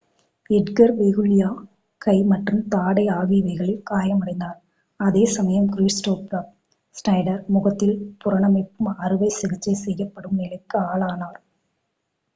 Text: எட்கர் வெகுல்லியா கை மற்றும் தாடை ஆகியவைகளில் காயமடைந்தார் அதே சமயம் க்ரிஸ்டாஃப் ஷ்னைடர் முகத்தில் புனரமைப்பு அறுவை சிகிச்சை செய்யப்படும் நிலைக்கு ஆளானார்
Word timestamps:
எட்கர் 0.49 0.93
வெகுல்லியா 0.95 1.49
கை 2.01 2.15
மற்றும் 2.23 2.63
தாடை 2.67 3.03
ஆகியவைகளில் 3.15 3.83
காயமடைந்தார் 3.89 4.57
அதே 4.99 5.23
சமயம் 5.35 5.69
க்ரிஸ்டாஃப் 5.71 6.33
ஷ்னைடர் 6.95 7.43
முகத்தில் 7.47 7.95
புனரமைப்பு 8.23 8.95
அறுவை 8.99 9.29
சிகிச்சை 9.31 9.75
செய்யப்படும் 9.83 10.39
நிலைக்கு 10.41 10.79
ஆளானார் 10.87 11.39